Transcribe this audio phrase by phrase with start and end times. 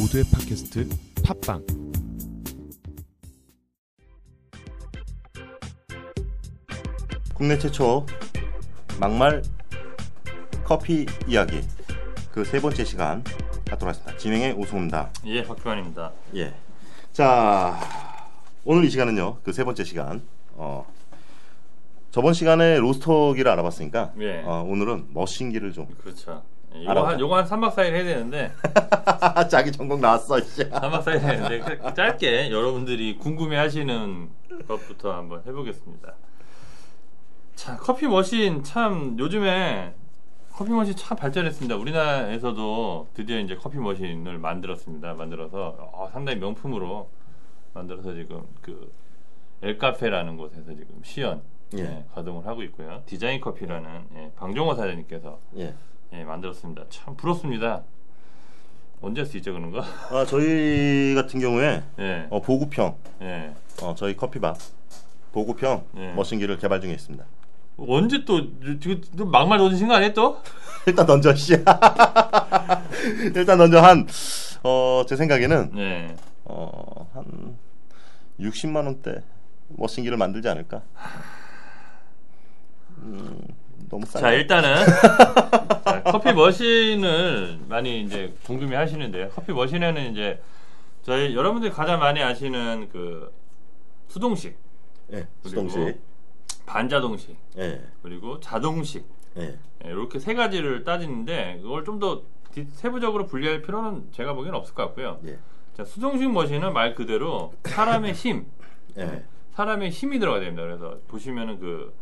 [0.00, 0.88] 모두의 팟캐스트
[1.24, 1.64] 팟빵
[7.34, 8.06] 국내 최초
[8.98, 9.42] 막말
[10.64, 11.60] 커피 이야기
[12.32, 13.22] 그 세 번째 시간
[13.68, 14.16] 갖도록 하겠습니다.
[14.16, 15.10] 진행의 오승훈입니다.
[15.26, 16.12] 예, 박규환입니다.
[16.36, 16.54] 예.
[17.12, 17.78] 자,
[18.64, 19.38] 오늘 이 시간은요.
[19.42, 20.22] 그 세 번째 시간.
[20.54, 20.86] 어.
[22.10, 24.42] 저번 시간에 로스터기를 알아봤으니까 예.
[24.44, 26.42] 어, 오늘은 머신기를 좀 그렇죠.
[26.74, 27.08] 예, 요거 알아봐.
[27.10, 28.52] 한, 요거 한 3박 4일 해야 되는데,
[29.50, 30.40] 자기 전공 나왔어.
[30.40, 30.62] 씨.
[30.68, 34.28] 3박 4일 해야 되는데, 그- 짧게 여러분들이 궁금해 하시는
[34.68, 36.14] 것부터 한번 해보겠습니다.
[37.56, 39.94] 자, 커피 머신 참, 요즘에
[40.52, 41.76] 커피 머신 참 발전했습니다.
[41.76, 45.14] 우리나라에서도 드디어 이제 커피 머신을 만들었습니다.
[45.14, 47.08] 만들어서, 어, 상당히 명품으로
[47.74, 48.92] 만들어서 지금 그,
[49.62, 51.42] 엘카페라는 곳에서 지금 시연,
[51.76, 51.80] 예.
[51.82, 53.02] 예, 가동을 하고 있고요.
[53.06, 55.38] 디자인 커피라는 예, 방종호 사장님께서
[56.12, 56.20] 예.
[56.20, 56.84] 예, 만들었습니다.
[56.90, 57.82] 참 부럽습니다.
[59.02, 59.80] 언제 할 수 있죠 그런 거?
[60.10, 63.54] 아, 저희 같은 경우에 예, 어, 보급형 예.
[63.82, 64.54] 어, 저희 커피바
[65.32, 66.12] 보급형 예.
[66.12, 67.24] 머신기를 개발 중에 있습니다.
[67.78, 68.42] 언제 또
[68.78, 70.42] 지금 또 막말 던지신 거 아니에요 또?
[70.86, 71.54] 일단 던져 씨.
[73.34, 74.06] 일단 던져 한
[74.64, 76.14] 어, 제 생각에는 네.
[76.44, 77.56] 어, 한
[78.38, 79.22] 60만 원대
[79.68, 80.82] 머신기를 만들지 않을까?
[82.98, 83.40] 음,
[83.88, 84.20] 너무 싸.
[84.20, 85.66] 자 일단은 자,
[86.12, 89.28] 커피 머신을 많이 이제 궁금해 하시는데요.
[89.30, 90.40] 커피 머신에는 이제
[91.02, 93.32] 저희 여러분들이 가장 많이 아시는 그
[94.08, 94.56] 수동식,
[95.12, 96.00] 예, 수동식.
[96.66, 99.04] 반자동식, 예, 그리고 자동식
[99.36, 102.22] 예, 예, 이렇게 세 가지를 따지는데 그걸 좀 더
[102.72, 105.20] 세부적으로 분리할 필요는 제가 보기엔 없을 것 같고요.
[105.26, 105.38] 예,
[105.76, 108.46] 자, 수동식 머신은 말 그대로 사람의 힘,
[108.98, 110.62] 예, 사람의 힘이 들어가야 됩니다.
[110.62, 111.94] 그래서 보시면은 그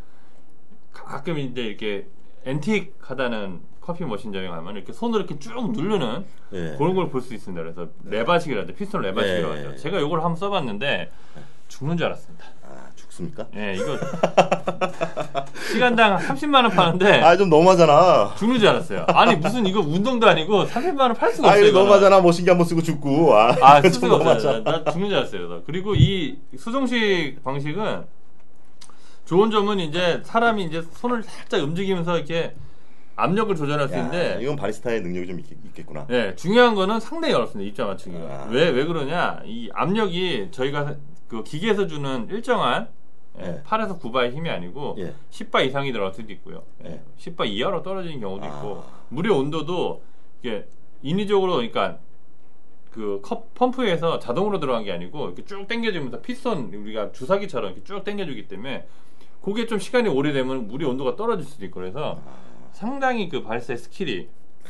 [0.93, 2.07] 가끔 이제 이렇게
[2.45, 6.23] antique하다는 커피 머신점에 가면 이렇게 손으로 이렇게 쭉 누르는
[6.53, 6.75] 예.
[6.77, 7.63] 그런 걸 볼 수 있습니다.
[7.63, 8.75] 그래서 레버식이라죠.
[8.75, 9.65] 피스톤 레버식이라고 예.
[9.65, 9.77] 하죠.
[9.77, 11.11] 제가 이걸 한번 써봤는데
[11.69, 12.45] 죽는 줄 알았습니다.
[12.67, 13.47] 아, 죽습니까?
[13.57, 13.97] 예, 이거
[15.73, 18.35] 시간당 30만 원 파는데 아, 좀 너무하잖아.
[18.37, 19.07] 죽는 줄 알았어요.
[19.09, 21.67] 아니 무슨 이거 운동도 아니고 30만 원 팔 수가 아, 없어요.
[21.69, 21.85] 이거는.
[21.87, 22.21] 너무하잖아.
[22.21, 23.35] 머신기 한번 쓰고 죽고.
[23.35, 24.07] 아, 아, 수가.
[24.09, 24.65] 너무하잖아.
[24.65, 25.49] 나 죽는 줄 알았어요.
[25.49, 25.63] 그래서.
[25.65, 28.05] 그리고 이 수동식 방식은
[29.25, 32.55] 좋은 점은 이제 사람이 이제 손을 살짝 움직이면서 이렇게
[33.19, 37.35] 압력을 조절할 수 야, 있는데 이건 바리스타의 능력이 좀 있, 겠구나 네, 중요한 거는 상당히
[37.35, 37.69] 어렵습니다.
[37.69, 38.25] 입자 맞추기가.
[38.25, 38.49] 아.
[38.51, 39.43] 왜, 왜 그러냐?
[39.45, 40.97] 이 압력이 저희가
[41.27, 42.89] 그 기계에서 주는 일정한
[43.41, 43.63] 예, 예.
[43.67, 45.15] 8에서 9바의 힘이 아니고 예.
[45.31, 46.63] 10바 이상이 들어갈 수도 있고요.
[46.85, 47.01] 예, 예.
[47.19, 49.01] 10바 이하로 떨어지는 경우도 있고 아.
[49.11, 50.03] 물의 온도도
[50.43, 50.67] 이게
[51.03, 51.99] 인위적으로 그러니까
[52.91, 58.03] 그 컵 펌프에서 자동으로 들어간 게 아니고 이렇게 쭉 당겨주면서 피스톤 우리가 주사기처럼 이렇게 쭉
[58.03, 58.87] 당겨주기 때문에
[59.43, 62.21] 그게 좀 시간이 오래되면 물의 온도가 떨어질 수도 있고 그래서
[62.83, 64.29] 상당히 그 바리스타의 스킬이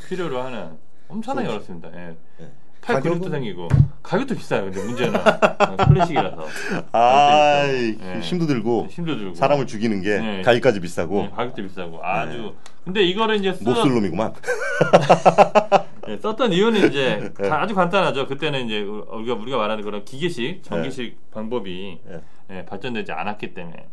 [0.09, 1.73] 필요로 하는 엄청나게 그렇죠.
[1.73, 1.91] 어렵습니다.
[1.95, 2.17] 예.
[2.41, 2.51] 예.
[2.81, 3.03] 팔?
[3.03, 3.69] 근육도 생기고
[4.03, 4.65] 가격도 비싸요.
[4.65, 6.47] 근데 문제는 어, 클래식이라서
[6.93, 8.21] 아, 예.
[8.23, 10.41] 힘도 들고 힘도 들고 사람을 죽이는 게 네.
[10.43, 14.33] 가격까지 비싸고 예, 가격도 비싸고 아주 근데 이거를 이제 쓰, 못쓸 놈이구만.
[16.09, 17.49] 예, 썼던 이유는 이제 네.
[17.51, 18.27] 가- 아주 간단하죠.
[18.27, 22.21] 그때는 이제 우리가 우리가 말하는 그런 기계식 전기식 방법이 예.
[22.57, 23.87] 예, 발전되지 않았기 때문에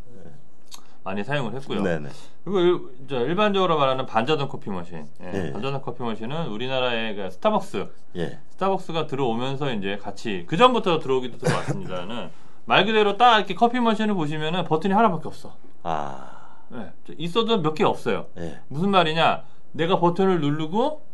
[1.05, 1.83] 많이 사용을 했고요.
[1.83, 2.09] 네네.
[2.43, 5.51] 그리고 일, 저 일반적으로 말하는 반자동 커피 머신, 예, 예.
[5.53, 8.39] 반자동 커피 머신은 우리나라의 그 스타벅스, 예.
[8.49, 12.29] 스타벅스가 들어오면서 이제 같이 그 전부터 들어오기도 들어왔습니다는
[12.65, 15.55] 말 그대로 딱 이렇게 커피 머신을 보시면은 버튼이 하나밖에 없어.
[15.83, 18.25] 아, 예, 있어도 몇 개 없어요.
[18.39, 18.59] 예.
[18.67, 19.43] 무슨 말이냐?
[19.73, 21.05] 내가 버튼을 누르고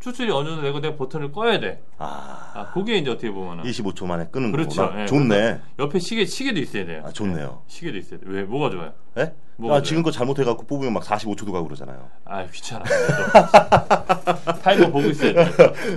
[0.00, 1.82] 추출이 어느 정도 되고 내가 버튼을 꺼야 돼.
[1.98, 4.82] 아, 아, 그게 이제 어떻게 보면은 25초 만에 끄는 그렇죠.
[4.82, 5.02] 거구나.
[5.02, 5.58] 예, 좋네.
[5.78, 7.02] 옆에 시계 시계도 있어야 돼요.
[7.04, 7.62] 아, 좋네요.
[7.66, 8.26] 시계도 있어야 돼.
[8.28, 8.92] 왜 뭐가 좋아요?
[9.18, 9.32] 예?
[9.56, 12.08] 뭐가 아, 지금 거 잘못해갖고 뽑으면 막 45초도 가고 그러잖아요.
[12.26, 12.84] 아 귀찮아.
[14.62, 15.40] 타이머 보고 있어야 돼.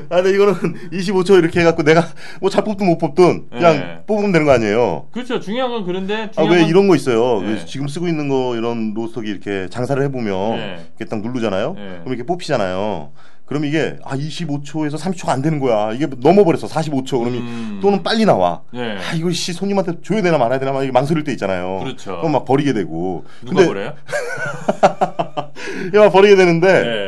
[0.09, 0.53] 아, 근데 이거는
[0.91, 2.03] 25초 이렇게 해갖고 내가
[2.39, 4.03] 뭐 잘 뽑든 못 뽑든 그냥 예.
[4.07, 5.07] 뽑으면 되는 거 아니에요.
[5.11, 5.39] 그렇죠.
[5.39, 7.43] 중요한 건 그런데 아, 중요한 왜건 이런 거 있어요?
[7.43, 7.47] 예.
[7.53, 10.85] 왜 지금 쓰고 있는 거 이런 로스터기 이렇게 장사를 해보면 예.
[10.97, 11.75] 이렇게 딱 누르잖아요?
[11.77, 11.81] 예.
[11.99, 13.11] 그럼 이렇게 뽑히잖아요.
[13.49, 15.91] 그럼 이게 아 25초에서 30초가 안 되는 거야.
[15.91, 17.17] 이게 넘어버렸어 45초.
[17.19, 17.79] 그러면 음.
[17.81, 18.61] 또는 빨리 나와.
[18.75, 18.97] 예.
[18.99, 21.79] 아 이거 씨 손님한테 줘야 되나 말아야 되나 막 이게 망설일 때 있잖아요.
[21.84, 22.17] 그렇죠.
[22.17, 23.25] 그럼 막 버리게 되고.
[23.43, 23.93] 누가 그래요?
[25.87, 26.67] 이게 막 버리게 되는데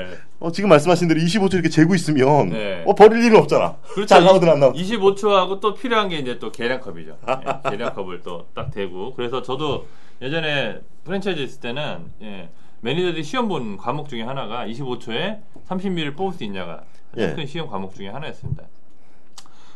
[0.09, 0.17] 예.
[0.39, 2.83] 어, 지금 말씀하신 대로 25초 이렇게 재고 있으면 네.
[2.87, 3.75] 어, 버릴 일은 없잖아.
[3.93, 4.07] 그렇죠.
[4.07, 4.81] 잘 나오든 안 나오든.
[4.81, 7.17] 25초하고 또 필요한 게 이제 또 계량컵이죠.
[7.29, 9.13] 예, 계량컵을 또 딱 대고.
[9.13, 9.85] 그래서 저도
[10.23, 12.49] 예전에 프랜차이즈 있을 때는 예,
[12.81, 16.83] 매니저들이 시험 본 과목 중에 하나가 25초에 30ml 뽑을 수 있냐가
[17.17, 17.33] 예.
[17.33, 18.63] 큰 시험 과목 중에 하나였습니다.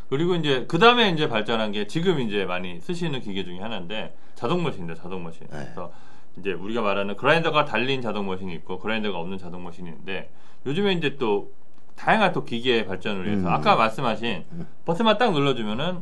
[0.10, 4.64] 그리고 이제 그 다음에 이제 발전한 게 지금 이제 많이 쓰시는 기계 중에 하나인데 자동
[4.64, 5.02] 머신입니다.
[5.02, 5.48] 자동 머신.
[5.48, 5.58] 네.
[5.64, 5.92] 그래서
[6.38, 10.30] 이제 우리가 말하는 그라인더가 달린 자동 머신이 있고 그라인더가 없는 자동 머신이 있는데
[10.66, 11.52] 요즘에 이제 또
[11.96, 13.54] 다양한 또 기계 발전을 위해서 음.
[13.54, 14.44] 아까 말씀하신
[14.86, 16.02] 버튼만 딱 눌러주면은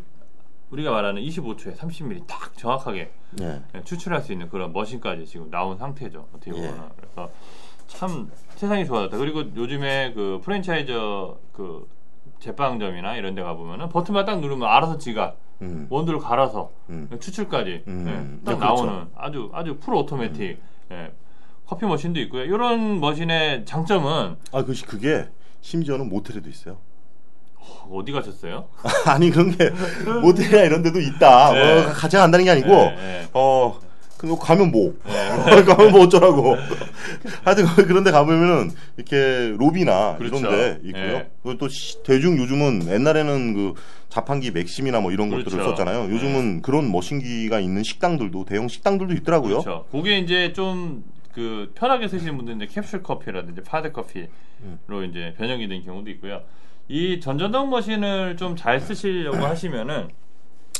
[0.73, 3.11] 우리가 말하는 25초에 30mm 딱 정확하게
[3.41, 3.61] 예.
[3.75, 6.27] 예, 추출할 수 있는 그런 머신까지 지금 나온 상태죠.
[6.33, 6.89] 어떻게 보면 예.
[6.95, 7.29] 그래서
[7.87, 9.17] 참 세상이 좋아졌다.
[9.17, 11.87] 그리고 요즘에 그 프랜차이즈 그
[12.39, 15.87] 제빵점이나 이런 데 가보면은 버튼만 딱 누르면 알아서 지가 음.
[15.89, 17.07] 원두를 갈아서 음.
[17.19, 18.05] 추출까지 음.
[18.07, 18.85] 예, 딱 네, 그렇죠.
[18.85, 20.59] 나오는 아주 아주 full automatic
[20.91, 21.11] 예,
[21.67, 22.43] 커피 머신도 있고요.
[22.43, 25.29] 이런 머신의 장점은 아, 그 그게
[25.61, 26.77] 심지어는 모텔에도 있어요.
[27.91, 28.65] 어디 가셨어요?
[29.05, 29.69] 아니 그런 게
[30.21, 31.53] 모텔이나 이런 데도 있다.
[31.53, 31.83] 네.
[31.83, 33.27] 뭐 같이 간다는 게 아니고 예, 예.
[33.33, 33.79] 어
[34.17, 34.95] 그거 가면 뭐
[35.67, 36.55] 가면 뭐 어쩌라고.
[37.43, 40.37] 하여튼 그런데 가보면은 이렇게 로비나 그렇죠.
[40.37, 41.03] 이런데 있고요.
[41.03, 41.29] 예.
[41.43, 43.73] 그리고 또 시- 대중 요즘은 옛날에는 그
[44.09, 45.45] 자판기 맥심이나 뭐 이런 그렇죠.
[45.45, 46.13] 것들을 썼잖아요.
[46.13, 49.61] 요즘은 그런 머신기가 있는 식당들도 대형 식당들도 있더라고요.
[49.61, 49.85] 그렇죠.
[49.91, 54.27] 그게 이제 좀 그 편하게 쓰시는 분들은 이제 캡슐 커피라든지 파드 커피로
[54.61, 54.77] 음.
[55.09, 56.41] 이제 변형이 된 경우도 있고요.
[56.87, 60.09] 이 전자동 머신을 좀 잘 쓰시려고 하시면은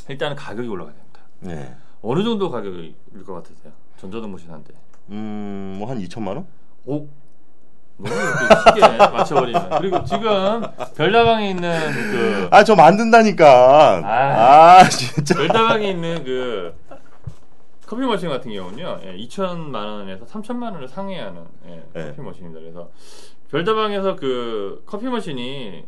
[0.09, 1.19] 일단은 가격이 올라가야 됩니다.
[1.39, 1.75] 네.
[2.01, 2.94] 어느 정도 가격일
[3.25, 3.71] 것 같으세요?
[3.97, 4.73] 전자동 머신 한 대.
[5.09, 6.45] 음, 뭐 한 2천만 원?
[6.85, 7.07] 오.
[7.97, 9.69] 너무 이렇게 쉽게 맞춰버리면.
[9.79, 10.61] 그리고 지금
[10.95, 14.01] 별다방에 있는 그 아, 저 만든다니까.
[14.03, 14.79] 아.
[14.79, 15.35] 아, 진짜.
[15.35, 16.75] 별다방에 있는 그
[17.85, 22.07] 커피 머신 같은 경우는요, 예, 2천만 원에서 3천만 원을 상회하는 예, 네.
[22.09, 22.59] 커피 머신입니다.
[22.59, 22.89] 그래서
[23.53, 25.83] 별다방에서 그 커피 머신이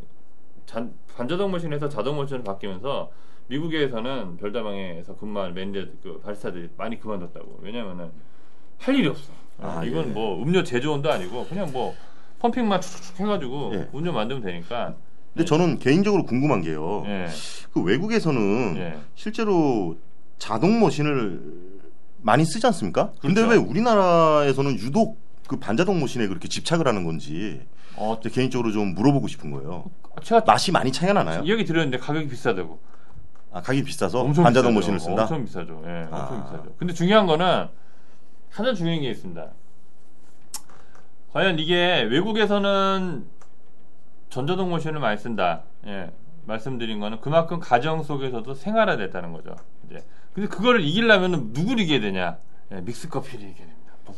[0.67, 3.09] 잔- 반자동 머신에서 자동 머신으로 바뀌면서
[3.47, 7.59] 미국에서는 별다방에서 근무한 매니저 그 바리스타들이 많이 그만뒀다고.
[7.63, 8.11] 왜냐면은
[8.77, 9.31] 할 일이 없어.
[9.59, 10.11] 아, 이건 예.
[10.11, 11.95] 뭐 음료 제조원도 아니고 그냥 뭐
[12.37, 13.89] pumping만 축축 해가지고 예.
[13.95, 14.93] 음료 만들면 되니까.
[15.33, 17.03] 근데 저는 개인적으로 궁금한 게요.
[17.07, 17.25] 예.
[17.73, 18.99] 그 외국에서는 예.
[19.15, 19.97] 실제로
[20.37, 21.41] 자동 머신을
[22.21, 23.11] 많이 쓰지 않습니까?
[23.21, 23.49] 근데 그렇죠.
[23.59, 25.17] 왜 우리나라에서는 유독
[25.47, 27.61] 그 반자동 머신에 그렇게 집착을 하는 건지
[27.95, 29.85] 어, 개인적으로 좀 물어보고 싶은 거예요.
[30.23, 31.43] 제가 맛이 많이 차이가 나나요?
[31.43, 32.79] 이야기 들었는데 가격이 비싸다고.
[33.51, 34.73] 아, 가격이 비싸서 엄청 반자동 비싸죠.
[34.73, 35.21] 머신을 쓴다.
[35.23, 35.83] 엄청 비싸죠.
[35.85, 36.43] 예, 엄청 아.
[36.43, 36.75] 비싸죠.
[36.77, 37.67] 근데 중요한 거는
[38.51, 39.51] 가장 중요한 게 있습니다.
[41.31, 43.25] 과연 이게 외국에서는
[44.29, 45.63] 전자동 모션을 많이 쓴다.
[45.85, 46.11] 예,
[46.45, 49.55] 말씀드린 거는 그만큼 가정 속에서도 생활화됐다는 거죠.
[49.85, 50.03] 이제
[50.33, 52.37] 근데 그거를 이기려면 누구를 이겨야 되냐?
[52.71, 53.74] 예, 믹스 커피를 이겨야 됩니다.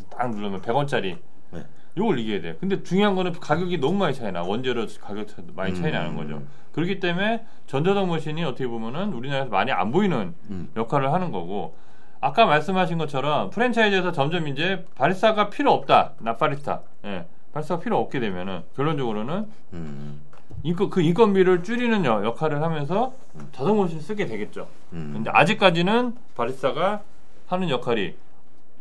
[0.10, 1.18] 딱 누르면 100원짜리.
[1.52, 1.66] 네.
[1.98, 2.54] 요걸 이겨야 돼요.
[2.60, 4.42] 근데 중요한 거는 가격이 너무 많이 차이 나.
[4.44, 6.18] 원재료 가격 차이도 많이 차이 나는 음.
[6.18, 6.42] 거죠.
[6.74, 10.70] 그렇기 때문에 전자동 머신이 어떻게 보면은 우리나라에서 많이 안 보이는 음.
[10.76, 11.76] 역할을 하는 거고
[12.20, 16.14] 아까 말씀하신 것처럼 프랜차이즈에서 점점 이제 바리스타가 필요 없다.
[16.20, 16.82] 나파리스타.
[17.06, 17.26] 예.
[17.54, 20.22] 바리스타가 필요 없게 되면은 결론적으로는 음.
[20.64, 23.14] 인건 그 인건비를 줄이는 여- 역할을 하면서
[23.52, 24.68] 자동 머신을 쓰게 되겠죠.
[24.94, 25.12] 음.
[25.14, 27.02] 근데 아직까지는 바리스타가
[27.48, 28.16] 하는 역할이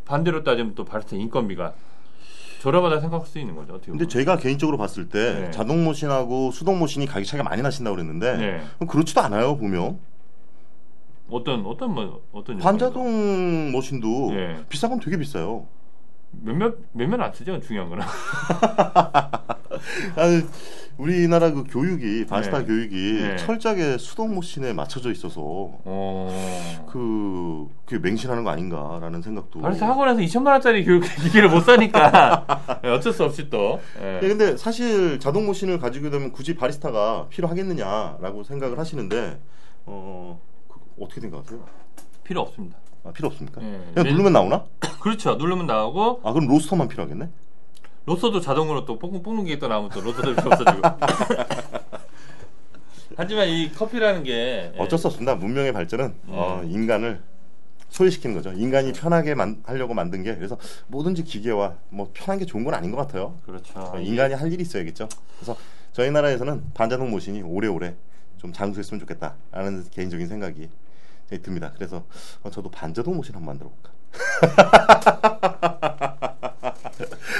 [0.06, 1.74] 반대로 따지면 또 바리스타 인건비가
[2.60, 3.74] 저렴하다 생각할 수 있는 거죠.
[3.74, 4.08] 어떻게 근데 보면.
[4.08, 5.50] 제가 개인적으로 봤을 때 네.
[5.50, 8.86] 자동 머신하고 수동 머신이 가격 차이가 많이 나신다고 그랬는데 네.
[8.88, 9.98] 그렇지도 않아요 보면
[11.28, 14.64] 어떤 어떤 뭐 어떤 반자동 머신도 예.
[14.68, 15.66] 비싼 건 되게 비싸요.
[16.30, 18.04] 몇몇 몇몇 안 쓰죠 중요한 거는
[20.98, 22.64] 우리나라 그 교육이 바리스타 네.
[22.64, 23.36] 교육이 네.
[23.36, 26.86] 철저하게 수동 머신에 맞춰져 있어서 어...
[26.90, 29.60] 그 그게 맹신하는 거 아닌가라는 생각도.
[29.60, 34.20] 바리스타 학원에서 2천만 원짜리 교육 기기를 못 사니까 예, 어쩔 수 없이 또 예.
[34.22, 39.38] 예, 근데 사실 자동 머신을 가지게 되면 굳이 바리스타가 필요하겠느냐라고 생각을 하시는데
[39.84, 41.60] 어 그, 어떻게 생각하세요?
[42.24, 42.78] 필요 없습니다.
[43.04, 43.62] 아, 필요 없습니까?
[43.62, 43.80] 예.
[43.94, 44.64] 그냥 누르면 나오나?
[45.00, 45.34] 그렇죠.
[45.36, 47.28] 누르면 나오고 아 그럼 로스터만 필요하겠네?
[48.06, 50.80] 로서도 자동으로 또 뽕, 뽑는 게또 나오면 또 로서도 필요 없어지고.
[53.16, 55.34] 하지만 이 커피라는 게 예, 어쩔 수 없습니다.
[55.34, 57.22] 문명의 발전은 어, 인간을
[57.88, 58.52] 소외시키는 거죠.
[58.52, 60.58] 인간이 편하게 만, 하려고 만든 게 그래서
[60.88, 63.38] 뭐든지 기계와 뭐 편한 게 좋은 건 아닌 것 같아요.
[63.44, 63.72] 그렇죠.
[63.78, 65.08] 어, 인간이 할 일이 있어야겠죠.
[65.38, 65.56] 그래서
[65.92, 67.96] 저희 나라에서는 반자동 모신이 오래오래
[68.36, 70.68] 좀 장수했으면 좋겠다라는 개인적인 생각이
[71.42, 71.72] 듭니다.
[71.74, 72.04] 그래서
[72.42, 73.90] 어, 저도 반자동 모신 한번 만들어 볼까.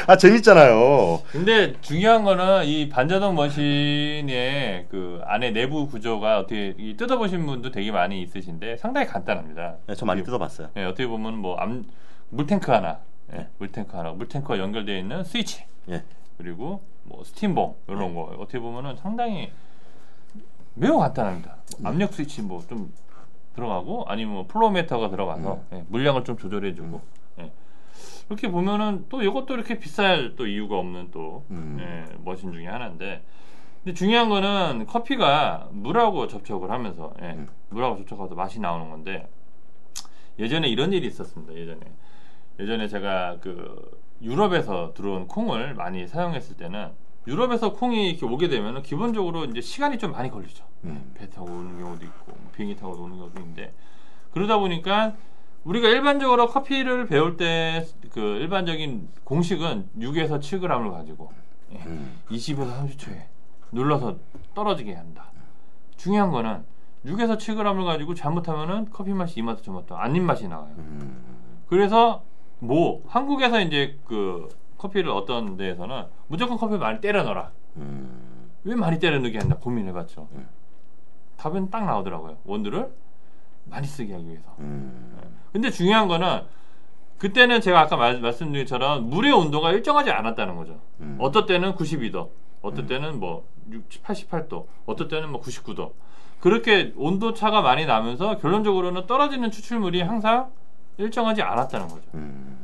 [0.07, 1.23] 아 재밌잖아요.
[1.33, 7.91] 근데 중요한 거는 이 반자동 머신의 그 안에 내부 구조가 어떻게 이 뜯어보신 분도 되게
[7.91, 9.77] 많이 있으신데 상당히 간단합니다.
[9.87, 10.69] 네, 저 많이 뜯어봤어요.
[10.77, 11.85] 예, 어떻게 보면 뭐 암,
[12.31, 12.99] 물탱크 하나,
[13.33, 16.03] 예, 물탱크 하나, 물탱크와 연결되어 있는 스위치 예.
[16.39, 19.51] 그리고 뭐 스팀봉 이런 거 어떻게 보면은 상당히
[20.75, 21.57] 매우 간단합니다.
[21.79, 22.93] 뭐 압력 스위치 뭐 좀
[23.55, 27.01] 들어가고 아니면 뭐 flow meter가 들어가서 예, 물량을 좀 조절해주고
[27.41, 27.51] 예.
[28.28, 31.76] 이렇게 보면은 또 이것도 이렇게 비쌀 또 이유가 없는 또 음.
[31.80, 33.25] 예, 머신 중에 하나인데
[33.85, 37.49] 근데 중요한 거는 커피가 물하고 접촉을 하면서 예, 음.
[37.68, 39.28] 물하고 접촉하면서 맛이 나오는 건데
[40.38, 41.54] 예전에 이런 일이 있었습니다.
[41.54, 41.80] 예전에
[42.59, 46.90] 예전에 제가 그 유럽에서 들어온 콩을 많이 사용했을 때는
[47.28, 50.64] 유럽에서 콩이 이렇게 오게 되면 기본적으로 이제 시간이 좀 많이 걸리죠.
[50.85, 51.12] 음.
[51.14, 53.73] 배 타고 오는 경우도 있고 뭐 비행기 타고 오는 경우도 있는데
[54.33, 55.14] 그러다 보니까
[55.66, 57.85] 우리가 일반적으로 커피를 배울 때
[58.16, 61.30] 그 일반적인 공식은 6에서 7g을 가지고
[61.73, 62.16] 예, 음.
[62.30, 63.25] 20에서 30초에
[63.73, 64.16] 눌러서
[64.54, 65.26] 떨어지게 한다.
[65.99, 66.64] 중요한 거는
[67.04, 70.75] 6에서 7g을 가지고 잘못하면은 커피 맛이 이맛도 저맛도 안 입맛이 나와요.
[70.78, 71.23] 음.
[71.68, 72.23] 그래서
[72.58, 77.50] 뭐 한국에서 이제 그 커피를 어떤 데에서는 무조건 커피 많이 때려 넣어라.
[77.76, 78.49] 음.
[78.64, 80.26] 왜 많이 때려 넣게 한다 고민해봤죠.
[80.32, 80.49] 음.
[81.37, 82.38] 답은 딱 나오더라고요.
[82.44, 82.90] 원두를
[83.66, 84.54] 많이 쓰게 하기 위해서.
[84.61, 85.12] 음.
[85.57, 86.43] 근데 중요한 거는
[87.17, 90.79] 그때는 제가 아까 말, 말씀드린 것처럼 물의 온도가 일정하지 않았다는 거죠.
[91.01, 91.17] 음.
[91.19, 92.29] 어떨 때는 92도,
[92.61, 92.87] 어떨 음.
[92.87, 95.93] 때는 뭐 60, 88도, 어떨 때는 뭐 99도.
[96.41, 100.51] 그렇게 온도 차가 많이 나면서 결론적으로는 떨어지는 추출물이 항상
[100.99, 102.03] 일정하지 않았다는 거죠.
[102.13, 102.59] 음.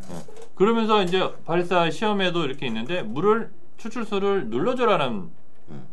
[0.54, 5.30] 그러면서 이제 바리스타 시험에도 이렇게 있는데 물을 추출수를 눌러줘라는
[5.70, 5.86] 음.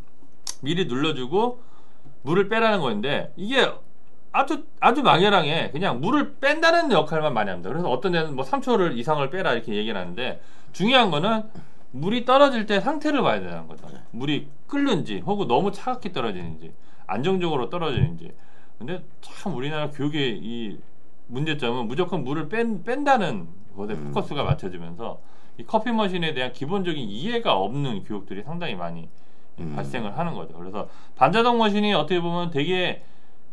[0.60, 1.62] 미리 눌러주고
[2.20, 3.72] 물을 빼라는 건데 이게
[4.32, 7.70] 아주 아주 막연하게 그냥 물을 뺀다는 역할만 많이 합니다.
[7.70, 10.40] 그래서 어떤 데는 뭐 3초를 이상을 빼라 이렇게 얘기를 하는데
[10.72, 11.44] 중요한 거는
[11.92, 13.88] 물이 떨어질 때 상태를 봐야 되는 거죠.
[14.12, 16.72] 물이 끓는지 혹은 너무 차갑게 떨어지는지
[17.06, 18.32] 안정적으로 떨어지는지.
[18.78, 20.78] 근데 참 우리나라 교육의 이
[21.26, 24.12] 문제점은 무조건 물을 뺀, 뺀다는 것에 음.
[24.12, 25.20] 포커스가 맞춰지면서
[25.58, 29.08] 이 커피 머신에 대한 기본적인 이해가 없는 교육들이 상당히 많이
[29.58, 29.72] 음.
[29.74, 30.54] 발생을 하는 거죠.
[30.54, 33.02] 그래서 반자동 머신이 어떻게 보면 되게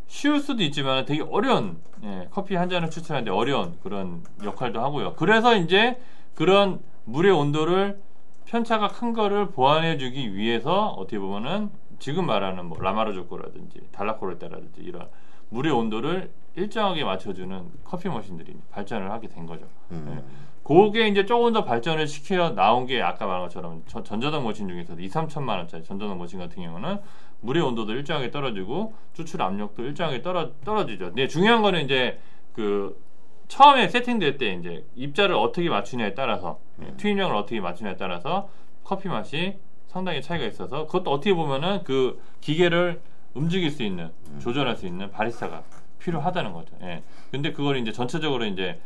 [0.07, 5.13] 쉬울 수도 있지만 되게 어려운 예, 커피 한 잔을 추출하는데 어려운 그런 역할도 하고요.
[5.15, 5.99] 그래서 이제
[6.35, 7.99] 그런 물의 온도를
[8.45, 15.07] 편차가 큰 거를 보완해주기 위해서 어떻게 보면은 지금 말하는 뭐 라마르 조코라든지 달라코르테라든지 이런
[15.49, 19.65] 물의 온도를 일정하게 맞춰주는 커피 머신들이 발전을 하게 된 거죠.
[19.91, 20.23] 음.
[20.63, 25.01] 그게 이제 조금 더 발전을 시켜 나온 게 아까 말한 것처럼 전- 전자동 머신 중에서도
[25.01, 26.97] 2, 3천만 원짜리 전자동 머신 같은 경우는
[27.41, 31.08] 물의 온도도 일정하게 떨어지고 추출 압력도 일정하게 떨어 떨어지죠.
[31.08, 32.20] 근데 중요한 거는 이제
[32.53, 33.00] 그
[33.48, 38.50] 처음에 세팅될 때 이제 입자를 어떻게 맞추냐에 따라서 예, 투입량을 어떻게 맞추냐에 따라서
[38.84, 43.01] 커피 맛이 상당히 차이가 있어서 그것도 어떻게 보면은 그 기계를
[43.34, 45.63] 움직일 수 있는 조절할 수 있는 바리스타가
[46.00, 46.75] 필요하다는 거죠.
[46.82, 47.03] 예.
[47.32, 48.79] 근데 그걸 이제 전체적으로 이제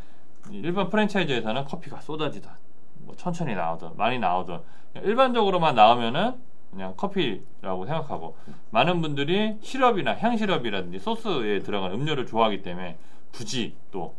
[0.51, 2.57] 일반 프랜차이즈에서는 커피가 쏟아지다.
[2.99, 4.59] 뭐 천천히 나오든 많이 나오든
[5.03, 6.35] 일반적으로만 나오면은
[6.71, 8.35] 그냥 커피라고 생각하고
[8.71, 12.97] 많은 분들이 시럽이나 향시럽이라든지 소스에 들어간 음료를 좋아하기 때문에
[13.33, 14.15] 굳이 또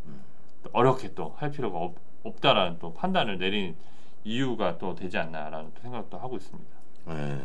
[0.71, 3.75] 어렵게 또 할 필요가 없, 없다라는 또 판단을 내린
[4.23, 6.69] 이유가 또 되지 않나라는 또 생각도 하고 있습니다.
[7.09, 7.37] 예.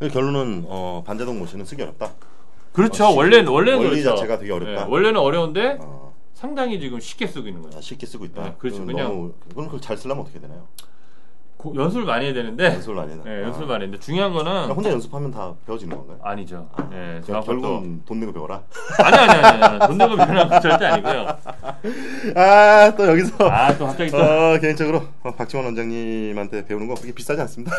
[0.00, 2.10] 그 결론은 어, 반자동 모션은 쓰기 어렵다.
[2.72, 3.04] 그렇죠.
[3.06, 4.16] 어, 시- 원래는 원래는 원리 그렇죠.
[4.16, 4.86] 자체가 되게 어렵다.
[4.86, 7.80] 예, 원래는 어려운데 어, 상당히 지금 쉽게 쓰고 있는 아, 거예요.
[7.80, 8.42] 쉽게 쓰고 있다.
[8.42, 8.84] 네, 그렇죠.
[8.84, 10.66] 그냥- 너무 그건 그걸 잘 쓰려면 어떻게 되나요?
[11.64, 13.42] 고- 연습을 많이 해야 되는데 연습을 많이 해야 예, 되나?
[13.46, 13.68] 연습을 아.
[13.70, 16.18] 많이 했는데 중요한 거는 그냥 혼자 연습하면 다 배워지는 건가요?
[16.22, 16.68] 아니죠.
[16.92, 18.60] 예, 또 결국은 돈 내고 배워라.
[19.02, 21.26] 아니 아니 아니 아니 돈 내고 변한 건 절대 아니고요.
[22.36, 27.12] 아, 또 여기서 아 또 갑자기 또 어, 개인적으로 어, 박지원 원장님한테 배우는 거 그렇게
[27.12, 27.72] 비싸지 않습니다.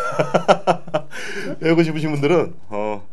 [1.62, 3.04] 배우고 싶으신 분들은 어,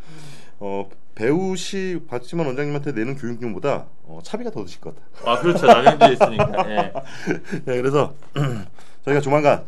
[0.60, 5.30] 어, 배우시 박지원 원장님한테 내는 교육료보다 어, 차비가 더 드실 것 같아요.
[5.36, 6.70] 아 그렇죠 남양주에 있으니까.
[6.70, 6.92] 예.
[7.66, 8.14] 네, 그래서
[9.04, 9.64] 저희가 조만간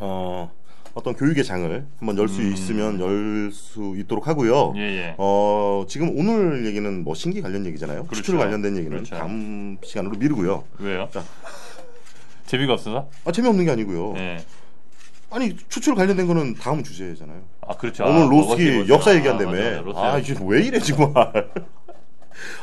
[0.00, 0.50] 어,
[0.94, 2.52] 어떤 교육의 장을 한번 열수 음.
[2.52, 4.72] 있으면 열 수 있도록 하고요.
[4.76, 5.14] 예, 예.
[5.18, 8.04] 어, 지금 오늘 얘기는 뭐 신기 관련 얘기잖아요.
[8.04, 8.16] 그렇죠.
[8.16, 9.16] 추출 관련된 얘기는 그렇죠.
[9.16, 10.64] 다음 시간으로 미루고요.
[10.78, 11.08] 왜요?
[11.12, 11.22] 자.
[12.46, 13.08] 재미가 없어서?
[13.24, 14.14] 아, 재미없는 게 아니고요.
[14.16, 14.44] 예.
[15.30, 17.40] 아니, 추출 관련된 거는 다음 주제잖아요.
[17.66, 18.04] 아 그렇죠.
[18.04, 18.86] 오늘 아, 먹었지.
[18.88, 19.50] 역사 아, 얘기한다며.
[19.52, 20.00] 맞아, 맞아, 로스기.
[20.04, 21.12] 아, 이게 왜 이래 지금.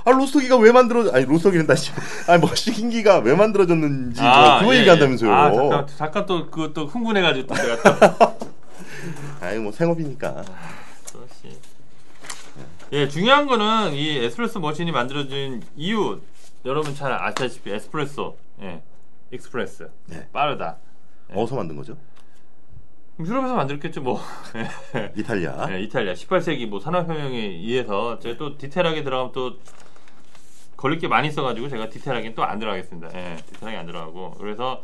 [0.05, 1.11] 아, 로스기가 왜 만들어?
[1.11, 1.91] 아니 로스기는 다시.
[2.27, 5.29] 아니 머신기가 왜 만들어졌는지 뭐 그거 예, 얘기한다면서요.
[5.29, 5.33] 예.
[5.33, 8.37] 아 잠깐 잠깐 또그또 흥분해가지고 또또
[9.41, 10.43] 아이 뭐 생업이니까.
[11.11, 11.59] 그렇지.
[12.93, 16.19] 예, 중요한 거는 이 에스프레소 머신이 만들어진 이유
[16.65, 18.81] 여러분 잘 아시다시피 에스프레소, 예,
[19.31, 20.27] express, 네.
[20.31, 20.77] 빠르다.
[21.33, 21.97] 어디서 만든 거죠?
[23.19, 24.19] 유럽에서 만들었겠죠 뭐.
[25.15, 25.67] 이탈리아.
[25.71, 29.57] 예, 이탈리아 18세기 뭐 산업혁명에 의해서 제가 또 디테일하게 들어가면 또
[30.75, 33.09] 걸릴 게 많이 있어가지고 제가 디테일하게 또 안 들어가겠습니다.
[33.15, 34.83] 예, 디테일하게 안 들어가고 그래서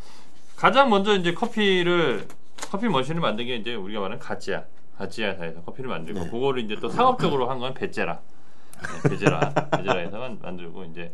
[0.56, 2.28] 가장 먼저 이제 커피를
[2.72, 4.64] 커피 머신을 만든 게 이제 우리가 말하는 가찌아
[4.98, 6.30] 가찌아사에서 커피를 만들고 네.
[6.30, 8.20] 그거를 이제 또 상업적으로 한 건 베제라
[9.04, 9.40] 네, 베제라
[9.78, 11.14] 베제라에서 만- 만들고 이제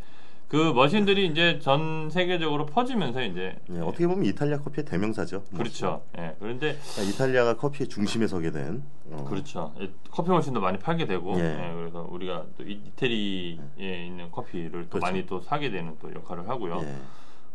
[0.49, 5.43] 그 머신들이 이제 전 세계적으로 퍼지면서 이제 예, 어떻게 보면 이탈리아 커피의 대명사죠.
[5.51, 5.59] 뭐.
[5.59, 6.01] 그렇죠.
[6.17, 8.81] 예, 그런데 그러니까 이탈리아가 커피의 중심에 서게 된.
[9.11, 9.71] 어, 그렇죠.
[9.79, 11.43] 예, 커피 머신도 많이 팔게 되고, 예.
[11.43, 14.99] 예, 그래서 우리가 또 이- 이태리에 있는 커피를 또 그렇죠.
[15.05, 16.81] 많이 또 사게 되는 또 역할을 하고요.
[16.83, 16.95] 예.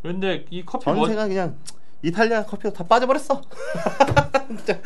[0.01, 1.57] 그런데 이 커피 머 전세가 그냥
[2.05, 3.41] 이탈리아 커피가 다 빠져버렸어.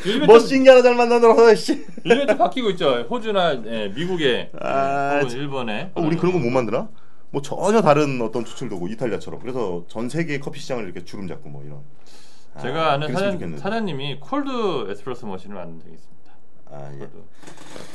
[0.03, 1.85] 좀, 머신기 하나 잘 만나더라고 씨.
[2.07, 3.03] 요즘에 좀 바뀌고 있죠.
[3.11, 5.91] 호주나 예, 미국에 아, 혹은 일본에.
[5.95, 6.89] 어, 우리 그런 거 못 만드나?
[7.31, 9.41] 뭐 전혀 다른 어떤 추출도고 이탈리아처럼.
[9.41, 11.81] 그래서 전 세계 커피 시장을 이렇게 주름 잡고 뭐 이런.
[12.55, 13.59] 아, 제가 아는 그랬으면 사장.
[13.59, 16.33] 사장님이 cold 에스프레소 머신을 만든 적이 있습니다.
[16.71, 17.09] 아 예.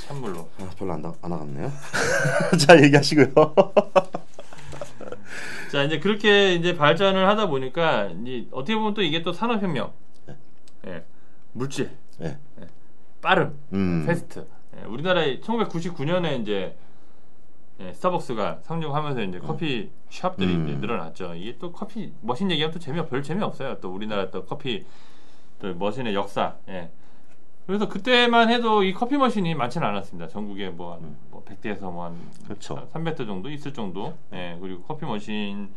[0.07, 0.49] 찬물로.
[0.59, 1.71] 아, 별로 안, 나, 안 나갔네요.
[2.59, 3.33] 자 얘기하시고요.
[5.71, 9.91] 자 이제 그렇게 이제 발전을 하다 보니까 이 어떻게 보면 또 이게 또 산업혁명,
[10.27, 10.37] 네.
[10.87, 11.03] 예,
[11.51, 11.89] 물질,
[12.21, 12.37] 예.
[13.21, 14.05] 빠름, 음.
[14.05, 14.45] fast.
[14.77, 16.75] 예, 우리나라에 1999년에 이제
[17.83, 20.67] 예, 스타벅스가 상륙하면서 이제 커피 샵들이 음.
[20.67, 21.35] 이제 늘어났죠.
[21.35, 23.79] 이게 또 커피 머신 얘기하면 또 재미가 별 재미 없어요.
[23.81, 24.85] 또 우리나라 또 커피
[25.59, 26.55] 또 머신의 역사.
[26.69, 26.91] 예.
[27.65, 30.27] 그래서 그때만 해도 이 커피 머신이 많지는 않았습니다.
[30.27, 32.31] 전국에 뭐, 한, 뭐 100대에서 뭐한 음.
[32.45, 32.87] 그렇죠.
[32.93, 34.17] 300대 정도 있을 정도.
[34.33, 35.67] 예, 그리고 커피 머신에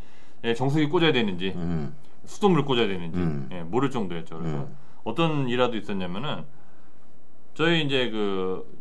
[0.56, 1.94] 정수기 꽂아야 되는지 음.
[2.24, 3.48] 수돗물 꽂아야 되는지 음.
[3.52, 4.38] 예, 모를 정도였죠.
[4.38, 4.76] 그래서 음.
[5.04, 6.44] 어떤 일화도 있었냐면은
[7.54, 8.75] 저희 이제 그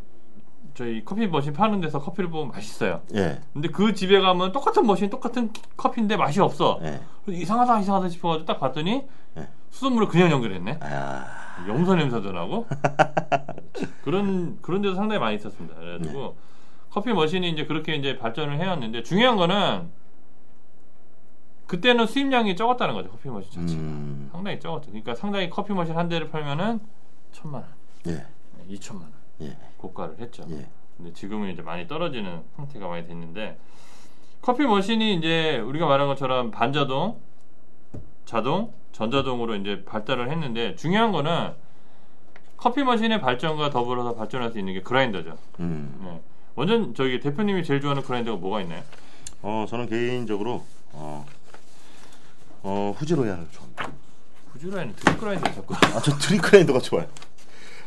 [0.76, 3.02] 저희 커피 머신 파는 데서 커피를 보면 맛있어요.
[3.16, 3.42] 예.
[3.54, 6.80] 근데 그 집에 가면 똑같은 머신 똑같은 커피인데 맛이 없어.
[6.84, 7.02] 예.
[7.28, 9.50] 이상하다 이상하다 싶어가지고 딱 봤더니 예.
[9.72, 10.80] 수돗물을 그냥 연결했네.
[10.82, 11.66] 아.
[11.70, 12.68] 염소 냄새도 나고
[14.04, 15.76] 그런 그런 데도 상당히 많이 있었습니다.
[15.76, 16.34] 그래가지고 네.
[16.90, 19.90] 커피 머신이 이제 그렇게 이제 발전을 해왔는데 중요한 거는
[21.68, 24.30] 그때는 수입량이 적었다는 거죠 커피 머신 자체가 음.
[24.34, 24.88] 상당히 적었죠.
[24.88, 26.82] 그러니까 상당히 커피 머신 한 대를 팔면은
[27.32, 27.72] 천만 원,
[28.08, 28.26] 예.
[28.68, 29.58] 이천만 원 예.
[29.78, 30.46] 고가를 했죠.
[30.50, 30.68] 예.
[30.98, 33.58] 근데 지금은 이제 많이 떨어지는 상태가 많이 됐는데
[34.42, 37.20] 커피 머신이 이제 우리가 말한 것처럼 반자동,
[38.26, 41.54] 자동, 전자동으로 이제 발달을 했는데 중요한 거는
[42.58, 45.38] 커피 머신의 발전과 더불어서 발전할 수 있는 게 그라인더죠.
[45.60, 46.00] 음.
[46.04, 46.22] 네.
[46.56, 48.82] 먼저 저기 대표님이 제일 좋아하는 그라인더가 뭐가 있나요?
[49.42, 50.64] 어, 저는 개인적으로
[50.94, 51.26] 어,
[52.64, 53.92] 어 후지로얄을 좋아합니다.
[54.54, 55.76] 후지로얄은 드립 그라인더 자꾸.
[55.76, 57.08] 아, 저 드립 그라인더가 좋아요.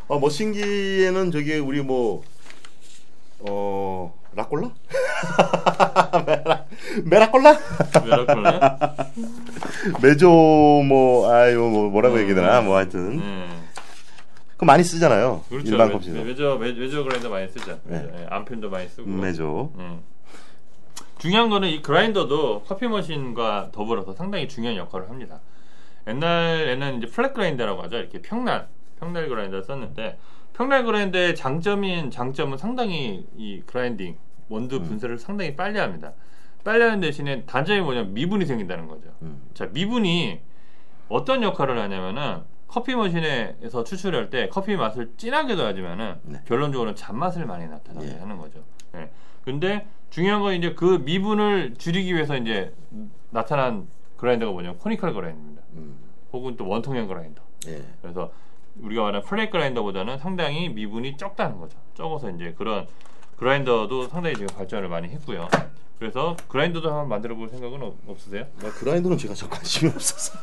[0.09, 2.23] 어, 머신기에는 저기 우리 뭐
[3.41, 4.71] 어, 라꼴라?
[6.27, 6.65] 메라,
[7.05, 7.59] 메라꼴라?
[10.03, 10.29] 메조
[10.88, 12.66] 뭐 아유 뭐 뭐라고 음, 얘기해야 되나 음.
[12.66, 13.49] 뭐 하여튼 네.
[14.53, 15.44] 그거 많이 쓰잖아요.
[15.49, 15.68] 그렇죠.
[15.71, 16.21] 일반 외- 컵시도.
[16.57, 17.79] 외- 외저 그라인더 많이 쓰죠.
[17.85, 17.99] 네.
[18.03, 18.27] 네.
[18.31, 19.09] 암펜도 많이 쓰고.
[19.09, 19.73] 메조.
[19.77, 20.01] 음.
[21.18, 25.40] 중요한 거는 이 그라인더도 커피 머신과 더불어서 상당히 중요한 역할을 합니다.
[26.09, 27.99] 옛날에는 이제 플랫 그라인더라고 하죠.
[27.99, 28.68] 이렇게 평날,
[28.99, 30.19] 평날 그라인더를 썼는데
[30.53, 34.17] 평날 그라인더의 장점인 장점은 상당히 이 그라인딩
[34.49, 34.85] 원두 음.
[34.85, 36.13] 분쇄를 상당히 빨리 합니다.
[36.65, 39.11] 빨리 하는 대신에 단점이 뭐냐면 미분이 생긴다는 거죠.
[39.23, 39.43] 음.
[39.55, 40.41] 자, 미분이
[41.09, 46.43] 어떤 역할을 하냐면은 커피 머신에서 추출할 때 커피 맛을 진하게 더하지만은 네.
[46.47, 48.19] 결론적으로는 잔맛을 많이 나타나게 예.
[48.19, 48.63] 하는 거죠.
[48.95, 49.11] 예.
[49.43, 52.75] 근데 중요한 건 이제 그 미분을 줄이기 위해서 이제
[53.31, 53.87] 나타난
[54.19, 55.63] 그라인더가 뭐냐면 코니컬 그라인더입니다.
[55.75, 55.97] 음.
[56.33, 57.43] 혹은 또 원통형 그라인더.
[57.69, 57.83] 예.
[58.03, 58.31] 그래서
[58.83, 61.79] 우리가 말하는 플랫 그라인더보다는 상당히 미분이 적다는 거죠.
[61.95, 62.87] 적어서 이제 그런
[63.37, 65.49] 그라인더도 상당히 지금 발전을 많이 했고요.
[65.99, 68.47] 그래서 그라인더도 한번 만들어 볼 생각은 없- 없으세요?
[68.62, 70.38] 나 그라인더는 제가 저 관심이 없어서.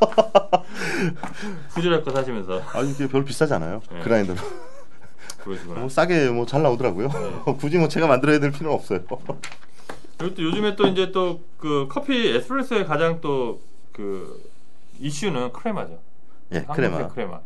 [1.70, 3.82] 후질할 거 사시면서 아니 이게 별로 비싸지 않아요.
[3.92, 4.00] 네.
[4.02, 4.42] 그라인더는.
[5.44, 5.80] 그러시구나.
[5.82, 7.08] 뭐 싸게 뭐 잘 나오더라고요.
[7.08, 7.54] 네.
[7.60, 9.00] 굳이 뭐 제가 만들어야 될 필요는 없어요.
[10.18, 13.60] 그리고 또 요즘에 또 이제 또 그 커피 에스프레소의 가장 또
[13.92, 14.44] 그
[15.00, 16.00] 이슈는 크레마죠.
[16.52, 17.08] 예, 크레마.
[17.08, 17.40] 크레마.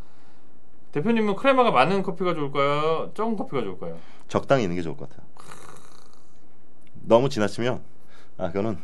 [0.91, 3.11] 대표님은 크레마가 많은 커피가 좋을까요?
[3.13, 3.97] 적은 커피가 좋을까요?
[4.27, 5.27] 적당히 있는 게 좋을 것 같아요.
[7.01, 7.81] 너무 지나치면
[8.37, 8.77] 아 그거는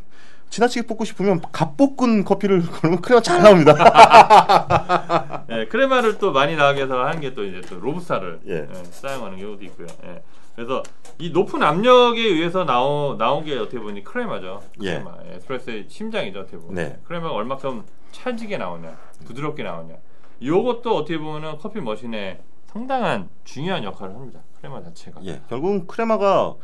[0.49, 3.73] 지나치게 뽑고 싶으면 갓 볶은 커피를 그러면 크레마 잘 나옵니다.
[5.51, 8.53] 예, 크레마를 또 많이 나오게 해서 하는 게 또 이제 또 로부스타를 예.
[8.71, 9.87] 예, 사용하는 경우도 있고요.
[10.05, 10.21] 예.
[10.55, 10.81] 그래서
[11.17, 14.61] 이 높은 압력에 의해서 나오, 나온 게 어떻게 보니 크레마죠.
[14.81, 14.93] 예.
[14.99, 15.17] 크레마.
[15.29, 16.39] 예, 에스프레소의 심장이죠.
[16.41, 16.75] 어떻게 보면.
[16.75, 16.99] 네.
[17.03, 19.95] 크레마가 얼마큼 찰지게 나오냐, 부드럽게 나오냐.
[20.41, 24.41] 요것도 어떻게 보면은 커피 머신에 상당한 중요한 역할을 합니다.
[24.57, 25.21] 크레마 자체가.
[25.23, 26.55] 예, 결국은 크레마가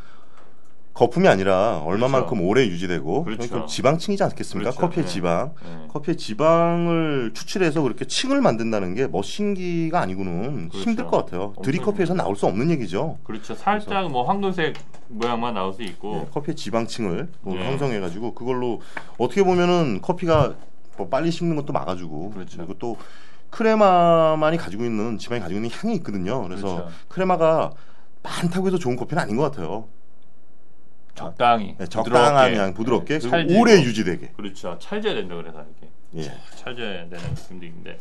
[0.94, 2.46] 거품이 아니라 얼마만큼 그렇죠.
[2.46, 3.64] 오래 유지되고 그렇죠.
[3.64, 4.72] 지방층이지 않겠습니까?
[4.72, 4.80] 그렇죠.
[4.80, 5.10] 커피의 네.
[5.10, 5.54] 지방.
[5.64, 5.88] 예.
[5.88, 10.78] 커피의 지방을 추출해서 그렇게 층을 만든다는 게 머신기가 아니고는 그렇죠.
[10.78, 11.54] 힘들 것 같아요.
[11.62, 13.16] 드립커피에서 나올 수 없는 얘기죠.
[13.24, 13.54] 그렇죠.
[13.54, 14.76] 살짝 뭐 황금색
[15.08, 16.24] 모양만 나올 수 있고.
[16.26, 17.64] 예, 커피의 지방층을 뭐 예.
[17.64, 18.82] 형성해가지고 그걸로
[19.16, 20.56] 어떻게 보면은 커피가
[20.98, 22.60] 뭐 빨리 식는 것도 막아주고 그렇죠.
[22.60, 22.98] 리고 또
[23.52, 26.42] 크레마만이 가지고 있는 지방이 가지고 있는 향이 있거든요.
[26.42, 26.92] 그래서 그렇죠.
[27.08, 27.70] 크레마가
[28.22, 29.86] 많다고 해서 좋은 커피는 아닌 것 같아요.
[31.14, 33.60] 적당히 네, 적당한 양 부드럽게 예, 그리고 찰지고.
[33.60, 34.28] 오래 유지되게.
[34.36, 34.78] 그렇죠.
[34.80, 35.62] 찰져야 된다 그래서
[36.14, 36.56] 이렇게 예.
[36.56, 37.18] 찰져야 되는
[37.50, 37.98] 느낌인데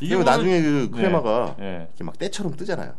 [0.00, 1.76] 이게 그리고 보면- 나중에 그 크레마가 예, 예.
[1.88, 2.92] 이렇게 막 때처럼 뜨잖아요.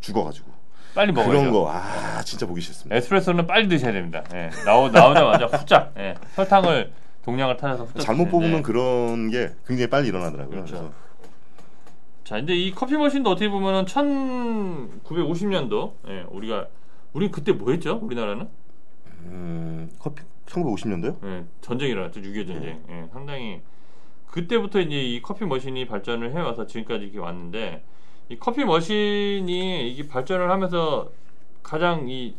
[0.00, 0.52] 죽어가지고
[0.94, 1.30] 빨리 먹어야죠.
[1.30, 2.94] 그런 거 아 진짜 보기 싫습니다.
[2.96, 4.22] 에스프레소는 빨리 드셔야 됩니다.
[4.32, 4.50] 예.
[4.64, 6.14] 나오 나오자마자 후짝 예.
[6.36, 6.92] 설탕을
[7.24, 10.64] 동량을 타셔서 후짝 잘못 드시는데 뽑으면 그런 게 굉장히 빨리 일어나더라고요.
[10.64, 10.92] 그렇죠.
[12.26, 16.66] 자, 근데 이 커피 머신도 어떻게 보면은 1950년도, 예, 우리가,
[17.12, 18.00] 우리 그때 뭐 했죠?
[18.02, 18.48] 우리나라는?
[19.26, 21.24] 음, 커피 1950년도요?
[21.24, 22.20] 예, 전쟁이 일어났죠.
[22.20, 22.82] 6.25 전쟁.
[22.90, 23.60] 예, 상당히.
[24.26, 27.84] 그때부터 이제 이 커피 머신이 발전을 해와서 지금까지 이렇게 왔는데,
[28.28, 31.08] 이 커피 머신이 이게 발전을 하면서
[31.62, 32.34] 가장 이,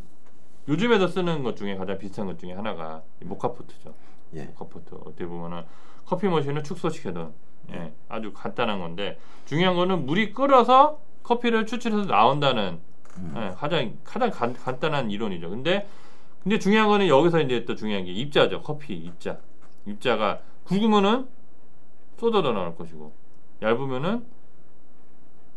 [0.67, 3.93] 요즘에도 쓰는 것 중에 가장 비슷한 것 중에 하나가 이 모카포트죠.
[4.33, 4.43] 예.
[4.47, 4.95] 모카포트.
[4.95, 5.63] 어떻게 보면은
[6.05, 7.31] 커피 머신을 축소시켜둔,
[7.71, 12.79] 예, 아주 간단한 건데, 중요한 거는 물이 끓어서 커피를 추출해서 나온다는
[13.17, 13.33] 음.
[13.37, 15.49] 예, 가장 가장 간, 간단한 이론이죠.
[15.49, 15.87] 근데
[16.43, 18.61] 근데 중요한 거는 여기서 이제 또 중요한 게 입자죠.
[18.61, 19.37] 커피 입자.
[19.85, 21.27] 입자가 굵으면은
[22.17, 23.11] 쏟아져 나올 것이고
[23.61, 24.25] 얇으면은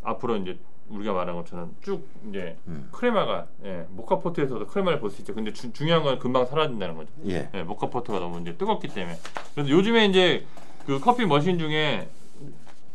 [0.03, 2.89] 앞으로 이제 우리가 말한 것처럼 쭉 이제 음.
[2.91, 5.35] 크레마가 예, 모카포트에서도 크레마를 볼 수 있죠.
[5.35, 7.11] 근데 주- 중요한 건 금방 사라진다는 거죠.
[7.27, 7.49] 예.
[7.55, 9.17] 예, 모카포트가 너무 이제 뜨겁기 때문에.
[9.55, 10.47] 그래서 요즘에 이제
[10.91, 12.09] 그 커피 머신 중에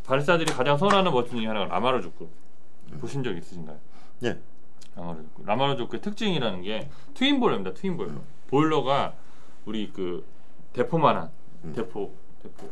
[0.04, 2.28] 바리스타들이 가장 선호하는 머신 중에 하나가 라마르조코.
[3.00, 3.78] 보신 적 있으신가요?
[4.24, 4.38] 예.
[4.94, 5.42] 라마르조코.
[5.46, 7.72] 라마르조코의 특징이라는 게 twin 보일러입니다.
[7.72, 8.16] twin 보일러.
[8.48, 9.14] 보일러가
[9.64, 10.26] 우리 그
[10.74, 11.30] 대포만한
[11.64, 11.72] 음.
[11.74, 12.68] 대포 대포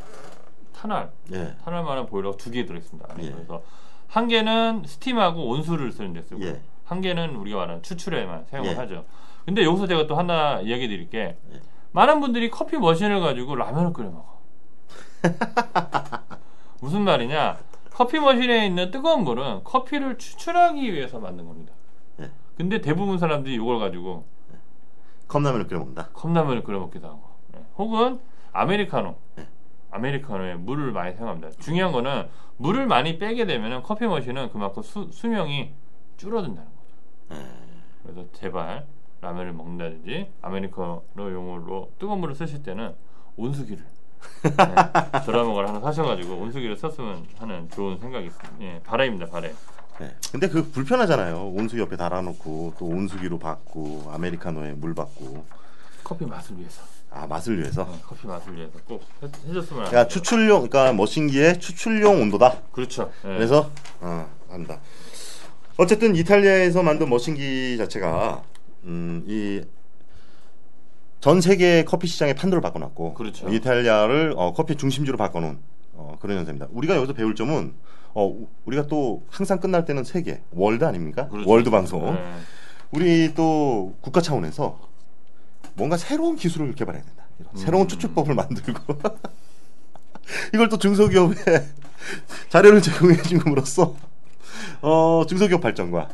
[0.75, 1.55] 탄알 예.
[1.63, 3.09] 탄알만한 보일러가 두 개 들어있습니다.
[3.23, 3.31] 예.
[3.31, 3.63] 그래서
[4.07, 6.61] 한 개는 스팀하고 온수를 쓰는 데 쓰고 예.
[6.83, 8.75] 한 개는 우리가 말하는 추출에만 사용을 예.
[8.75, 9.05] 하죠.
[9.43, 11.61] 근데 여기서 제가 또 하나 이야기 드릴 게 예.
[11.93, 14.34] 많은 분들이 커피 머신을 가지고 라면을 끓여 먹어.
[16.81, 17.57] 무슨 말이냐?
[17.91, 21.73] 커피 머신에 있는 뜨거운 물은 커피를 추출하기 위해서 만든 겁니다.
[22.19, 22.29] 예.
[22.57, 24.25] 근데 대부분 사람들이 이걸 가지고
[25.27, 26.09] 컵라면을 끓여 먹는다.
[26.13, 27.21] 컵라면을 끓여 먹기도 하고,
[27.55, 27.63] 예.
[27.77, 28.19] 혹은
[28.51, 29.47] 아메리카노, 예.
[29.91, 31.51] 아메리카노에 물을 많이 사용합니다.
[31.59, 35.73] 중요한 거는 물을 많이 빼게 되면 커피 머신은 그만큼 수, 수명이
[36.17, 37.41] 줄어든다는 거죠.
[37.41, 37.47] 예.
[38.03, 38.85] 그래서 제발
[39.21, 42.93] 라면을 먹는다든지 아메리카노 용으로 뜨거운 물을 쓰실 때는
[43.37, 43.83] 온수기를
[44.43, 48.65] 네, 드라머걸 하나 사셔가지고 온수기를 썼으면 하는 좋은 생각이 있습니다.
[48.65, 49.51] 예, 바람입니다, 바람.
[50.01, 50.15] 예.
[50.31, 51.51] 근데 그 불편하잖아요.
[51.55, 55.45] 온수 옆에 달아놓고 또 온수기로 받고 아메리카노에 물 받고
[56.03, 57.85] 커피 맛을 위해서, 아 맛을 위해서.
[57.85, 60.07] 네, 커피 맛을 위해서 꼭 해, 해줬으면 합니다.
[60.07, 62.61] 추출용, 그러니까 머신기의 추출용 온도다.
[62.71, 63.11] 그렇죠.
[63.23, 63.29] 예.
[63.29, 64.79] 그래서 어, 한다.
[65.77, 68.43] 어쨌든 이탈리아에서 만든 머신기 자체가
[68.83, 69.61] 음, 이
[71.25, 73.49] 전 세계 커피 시장의 판도를 바꿔놨고 그렇죠.
[73.51, 75.57] 이탈리아를 어, 커피 중심지로 바꿔놓은
[75.93, 76.67] 어, 그런 현상입니다.
[76.69, 77.73] 우리가 여기서 배울 점은
[78.13, 81.27] 어, 우- 우리가 또 항상 끝날 때는 세계 world 아닙니까?
[81.29, 81.49] 그렇죠.
[81.49, 82.05] world 방송.
[82.15, 82.19] 예.
[82.91, 84.77] 우리 또 국가 차원에서
[85.73, 87.25] 뭔가 새로운 기술을 개발해야 된다.
[87.39, 87.57] 이런 음.
[87.57, 88.83] 새로운 추출법을 만들고
[90.53, 91.33] 이걸 또 중소기업에
[92.49, 93.95] 자료를 제공해 줌으로써
[94.83, 96.07] 어, 중소기업 발전과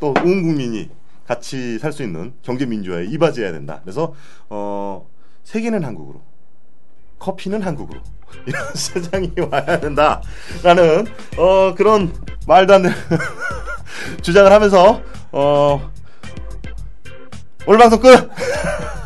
[0.00, 0.90] 또 온 국민이
[1.28, 3.80] 같이 살 수 있는 경제 민주화에 이바지해야 된다.
[3.84, 4.14] 그래서
[4.48, 5.06] 어,
[5.44, 6.22] 세계는 한국으로,
[7.18, 8.00] 커피는 한국으로
[8.46, 12.12] 이런 세상이 와야 된다라는 어, 그런
[12.46, 12.96] 말도 안 되는
[14.22, 15.90] 주장을 하면서 어,
[17.66, 18.30] 오늘 방송 끝.